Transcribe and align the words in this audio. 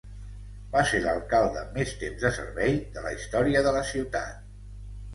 Va 0.75 0.81
ser 0.91 1.01
l'alcalde 1.03 1.61
amb 1.65 1.77
més 1.81 1.93
temps 2.05 2.25
de 2.27 2.33
servei 2.41 2.75
de 2.99 3.07
la 3.07 3.15
història 3.21 3.65
de 3.69 3.79
la 3.81 3.89
ciutat. 3.95 4.47